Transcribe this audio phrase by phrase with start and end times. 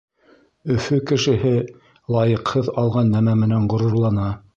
[0.75, 1.51] Өфө кешеһе
[2.15, 4.27] лайыҡһыҙ алған нәмә менән ғорурлана.